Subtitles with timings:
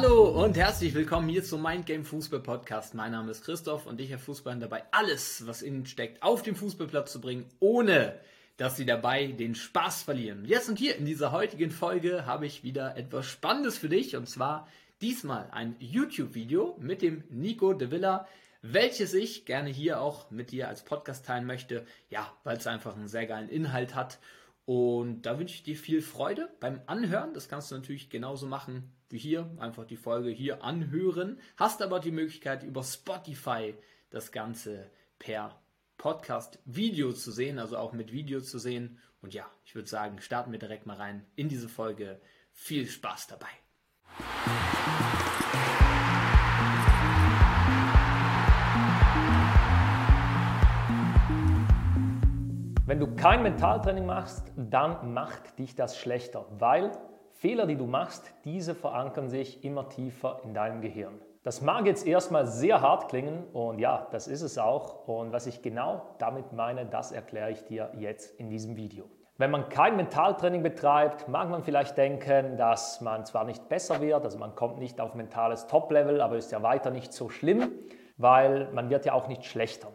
[0.00, 2.94] Hallo und herzlich willkommen hier zum Mind Game Fußball Podcast.
[2.94, 6.54] Mein Name ist Christoph und ich helfe Fußballern dabei, alles, was innen steckt, auf den
[6.54, 8.14] Fußballplatz zu bringen, ohne
[8.58, 10.44] dass sie dabei den Spaß verlieren.
[10.44, 14.28] Jetzt und hier in dieser heutigen Folge habe ich wieder etwas Spannendes für dich und
[14.28, 14.68] zwar
[15.00, 18.28] diesmal ein YouTube-Video mit dem Nico de Villa,
[18.62, 21.84] welches ich gerne hier auch mit dir als Podcast teilen möchte.
[22.08, 24.20] Ja, weil es einfach einen sehr geilen Inhalt hat.
[24.68, 27.32] Und da wünsche ich dir viel Freude beim Anhören.
[27.32, 29.50] Das kannst du natürlich genauso machen wie hier.
[29.56, 31.40] Einfach die Folge hier anhören.
[31.56, 33.74] Hast aber die Möglichkeit über Spotify
[34.10, 35.58] das Ganze per
[35.96, 38.98] Podcast-Video zu sehen, also auch mit Video zu sehen.
[39.22, 42.20] Und ja, ich würde sagen, starten wir direkt mal rein in diese Folge.
[42.52, 44.67] Viel Spaß dabei.
[52.88, 56.90] Wenn du kein Mentaltraining machst, dann macht dich das schlechter, weil
[57.32, 61.20] Fehler, die du machst, diese verankern sich immer tiefer in deinem Gehirn.
[61.42, 65.06] Das mag jetzt erstmal sehr hart klingen und ja, das ist es auch.
[65.06, 69.04] Und was ich genau damit meine, das erkläre ich dir jetzt in diesem Video.
[69.36, 74.24] Wenn man kein Mentaltraining betreibt, mag man vielleicht denken, dass man zwar nicht besser wird,
[74.24, 77.70] also man kommt nicht auf mentales Top-Level, aber ist ja weiter nicht so schlimm,
[78.16, 79.88] weil man wird ja auch nicht schlechter.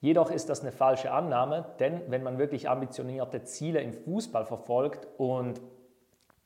[0.00, 5.06] Jedoch ist das eine falsche Annahme, denn wenn man wirklich ambitionierte Ziele im Fußball verfolgt
[5.18, 5.60] und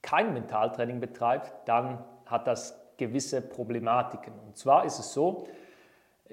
[0.02, 4.34] kein Mentaltraining betreibt, dann hat das gewisse Problematiken.
[4.46, 5.46] Und zwar ist es so,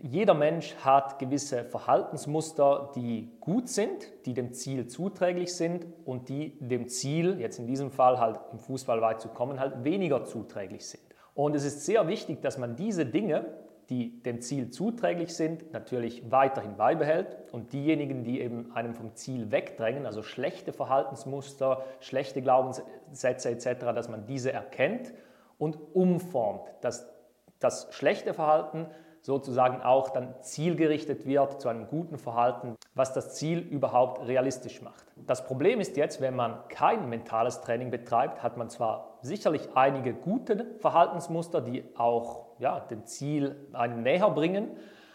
[0.02, 6.58] jeder Mensch hat gewisse Verhaltensmuster, die gut sind, die dem Ziel zuträglich sind und die
[6.60, 10.88] dem Ziel, jetzt in diesem Fall halt im Fußball weit zu kommen, halt weniger zuträglich
[10.88, 11.04] sind.
[11.36, 13.46] Und es ist sehr wichtig, dass man diese Dinge,
[13.92, 19.52] die dem Ziel zuträglich sind, natürlich weiterhin beibehält und diejenigen, die eben einem vom Ziel
[19.52, 25.14] wegdrängen, also schlechte Verhaltensmuster, schlechte Glaubenssätze etc., dass man diese erkennt
[25.58, 27.12] und umformt, dass
[27.60, 28.88] das schlechte Verhalten
[29.22, 35.06] sozusagen auch dann zielgerichtet wird zu einem guten Verhalten, was das Ziel überhaupt realistisch macht.
[35.16, 40.14] Das Problem ist jetzt, wenn man kein mentales Training betreibt, hat man zwar sicherlich einige
[40.14, 44.72] gute Verhaltensmuster, die auch ja, dem Ziel einen näher bringen,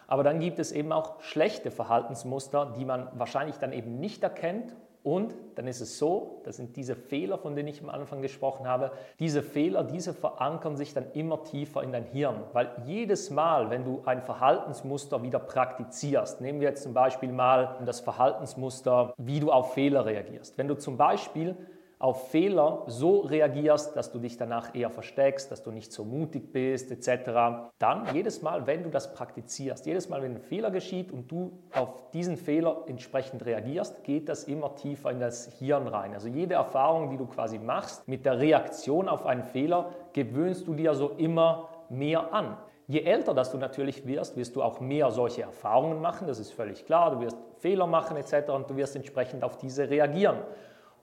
[0.06, 4.76] aber dann gibt es eben auch schlechte Verhaltensmuster, die man wahrscheinlich dann eben nicht erkennt
[5.06, 8.66] und dann ist es so, das sind diese Fehler, von denen ich am Anfang gesprochen
[8.66, 8.90] habe,
[9.20, 13.84] diese Fehler, diese verankern sich dann immer tiefer in dein Hirn, weil jedes Mal, wenn
[13.84, 19.52] du ein Verhaltensmuster wieder praktizierst, nehmen wir jetzt zum Beispiel mal das Verhaltensmuster, wie du
[19.52, 20.58] auf Fehler reagierst.
[20.58, 21.56] Wenn du zum Beispiel
[21.98, 26.52] auf Fehler so reagierst, dass du dich danach eher versteckst, dass du nicht so mutig
[26.52, 31.10] bist, etc., dann jedes Mal, wenn du das praktizierst, jedes Mal, wenn ein Fehler geschieht
[31.10, 36.12] und du auf diesen Fehler entsprechend reagierst, geht das immer tiefer in das Hirn rein.
[36.12, 40.74] Also jede Erfahrung, die du quasi machst mit der Reaktion auf einen Fehler, gewöhnst du
[40.74, 42.58] dir so immer mehr an.
[42.88, 46.52] Je älter dass du natürlich wirst, wirst du auch mehr solche Erfahrungen machen, das ist
[46.52, 47.10] völlig klar.
[47.10, 48.50] Du wirst Fehler machen etc.
[48.50, 50.36] und du wirst entsprechend auf diese reagieren.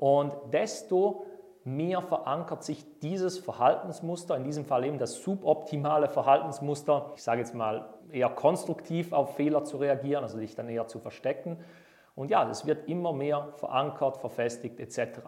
[0.04, 1.24] Und desto
[1.64, 7.56] mehr verankert sich dieses Verhaltensmuster, in diesem Fall eben das suboptimale Verhaltensmuster, ich sage jetzt
[7.56, 11.58] mal eher konstruktiv auf Fehler zu reagieren, also sich dann eher zu verstecken.
[12.16, 15.22] Und ja, es wird immer mehr verankert, verfestigt etc.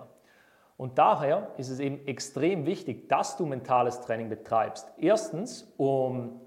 [0.76, 4.92] Und daher ist es eben extrem wichtig, dass du mentales Training betreibst.
[4.98, 6.42] Erstens, um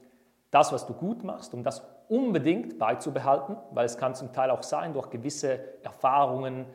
[0.51, 4.63] das, was du gut machst, um das unbedingt beizubehalten, weil es kann zum Teil auch
[4.63, 6.67] sein, durch gewisse Erfahrungen,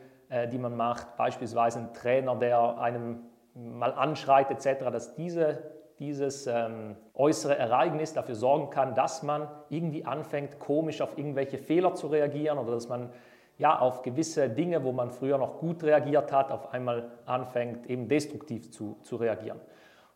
[0.48, 3.20] die man macht, beispielsweise ein Trainer, der einem
[3.54, 5.62] mal anschreit etc., dass diese,
[5.98, 11.94] dieses ähm, äußere Ereignis dafür sorgen kann, dass man irgendwie anfängt, komisch auf irgendwelche Fehler
[11.94, 13.10] zu reagieren oder dass man
[13.58, 18.08] ja auf gewisse Dinge, wo man früher noch gut reagiert hat, auf einmal anfängt, eben
[18.08, 19.60] destruktiv zu, zu reagieren.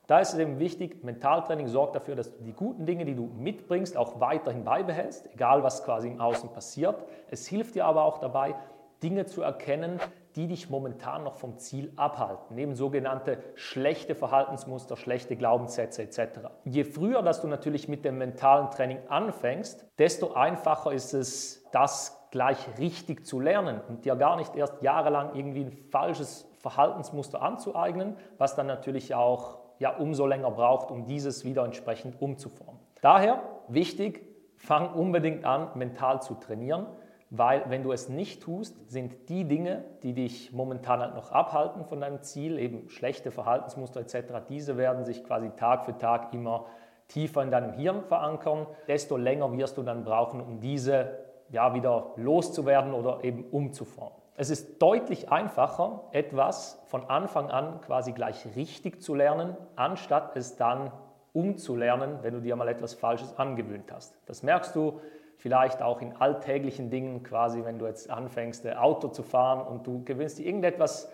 [0.08, 3.26] Da ist es eben wichtig, Mentaltraining sorgt dafür, dass du die guten Dinge, die du
[3.26, 7.04] mitbringst, auch weiterhin beibehältst, egal was quasi im Außen passiert.
[7.30, 8.54] Es hilft dir aber auch dabei,
[9.02, 10.00] Dinge zu erkennen,
[10.36, 16.48] die dich momentan noch vom Ziel abhalten, neben sogenannte schlechte Verhaltensmuster, schlechte Glaubenssätze etc.
[16.64, 22.18] Je früher, dass du natürlich mit dem mentalen Training anfängst, desto einfacher ist es, das
[22.30, 28.16] gleich richtig zu lernen und dir gar nicht erst jahrelang irgendwie ein falsches Verhaltensmuster anzueignen,
[28.36, 32.80] was dann natürlich auch ja, umso länger braucht, um dieses wieder entsprechend umzuformen.
[33.00, 34.24] Daher wichtig,
[34.56, 36.86] fang unbedingt an, mental zu trainieren.
[37.30, 41.84] Weil wenn du es nicht tust, sind die Dinge, die dich momentan halt noch abhalten
[41.84, 46.66] von deinem Ziel, eben schlechte Verhaltensmuster etc., diese werden sich quasi Tag für Tag immer
[47.08, 48.66] tiefer in deinem Hirn verankern.
[48.86, 51.18] Desto länger wirst du dann brauchen, um diese
[51.50, 54.18] ja, wieder loszuwerden oder eben umzuformen.
[54.36, 60.56] Es ist deutlich einfacher, etwas von Anfang an quasi gleich richtig zu lernen, anstatt es
[60.56, 60.92] dann
[61.32, 64.16] umzulernen, wenn du dir mal etwas Falsches angewöhnt hast.
[64.26, 65.00] Das merkst du
[65.38, 70.04] vielleicht auch in alltäglichen Dingen, quasi wenn du jetzt anfängst, Auto zu fahren und du
[70.04, 71.10] gewöhnst dir irgendetwas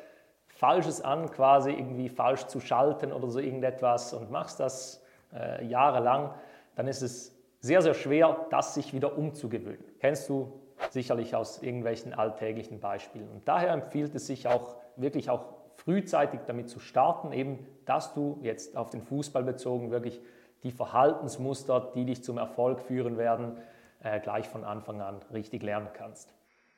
[0.48, 5.04] Falsches an, quasi irgendwie falsch zu schalten oder so irgendetwas und machst das
[5.34, 6.30] äh, jahrelang,
[6.74, 9.84] dann ist es sehr, sehr schwer, das sich wieder umzugewöhnen.
[10.00, 10.60] Kennst du
[10.90, 13.28] sicherlich aus irgendwelchen alltäglichen Beispielen.
[13.30, 15.44] Und daher empfiehlt es sich auch wirklich auch
[15.76, 20.20] frühzeitig damit zu starten, eben, dass du jetzt auf den Fußball bezogen wirklich
[20.62, 23.58] die Verhaltensmuster, die dich zum Erfolg führen werden,
[24.04, 26.28] äh, gleich von Anfang an richtig lernen kannst.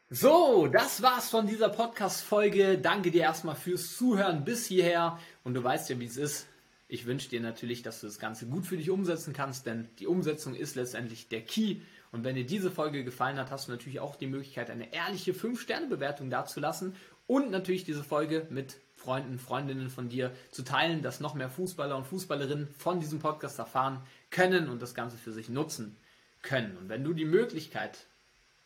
[0.09, 2.79] So, das war's von dieser Podcast-Folge.
[2.79, 5.19] Danke dir erstmal fürs Zuhören bis hierher.
[5.43, 6.47] Und du weißt ja, wie es ist.
[6.87, 10.07] Ich wünsche dir natürlich, dass du das Ganze gut für dich umsetzen kannst, denn die
[10.07, 11.81] Umsetzung ist letztendlich der Key.
[12.13, 15.33] Und wenn dir diese Folge gefallen hat, hast du natürlich auch die Möglichkeit, eine ehrliche
[15.33, 16.95] 5-Sterne-Bewertung dazulassen
[17.27, 21.97] und natürlich diese Folge mit Freunden, Freundinnen von dir zu teilen, dass noch mehr Fußballer
[21.97, 24.01] und Fußballerinnen von diesem Podcast erfahren
[24.31, 25.97] können und das Ganze für sich nutzen
[26.43, 26.77] können.
[26.77, 28.07] Und wenn du die Möglichkeit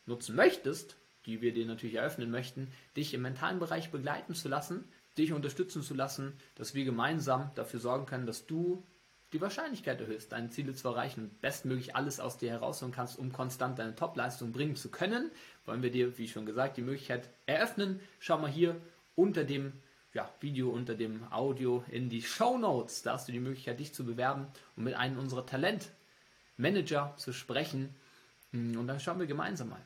[0.07, 0.97] nutzen möchtest,
[1.27, 4.85] die wir dir natürlich eröffnen möchten, dich im mentalen Bereich begleiten zu lassen,
[5.19, 8.87] dich unterstützen zu lassen, dass wir gemeinsam dafür sorgen können, dass du
[9.33, 13.33] die Wahrscheinlichkeit erhöhst, deine Ziele zu erreichen und bestmöglich alles aus dir herausholen kannst, um
[13.33, 15.31] konstant deine Topleistung bringen zu können,
[15.67, 18.01] wollen wir dir, wie schon gesagt, die Möglichkeit eröffnen.
[18.19, 18.77] Schau mal hier
[19.15, 19.73] unter dem
[20.13, 23.03] ja, Video, unter dem Audio in die Show Notes.
[23.03, 25.47] Da hast du die Möglichkeit, dich zu bewerben und mit einem unserer
[26.61, 27.95] Talentmanager zu sprechen.
[28.53, 29.81] Und dann schauen wir gemeinsam mal,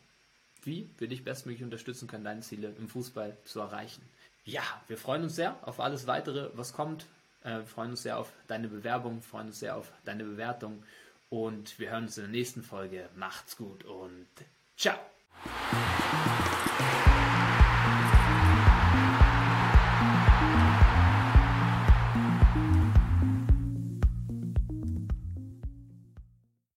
[0.62, 4.02] wie wir dich bestmöglich unterstützen können, deine Ziele im Fußball zu erreichen.
[4.44, 7.06] Ja, wir freuen uns sehr auf alles weitere, was kommt.
[7.42, 10.82] Äh, wir freuen uns sehr auf deine Bewerbung, freuen uns sehr auf deine Bewertung
[11.30, 13.08] und wir hören uns in der nächsten Folge.
[13.16, 14.26] Macht's gut und
[14.76, 14.98] ciao!